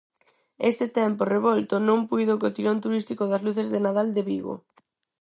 [0.71, 4.55] Este tempo revolto non puido co tirón turístico das luces de Nadal de Vigo.